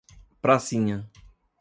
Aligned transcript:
Pracinha 0.41 1.05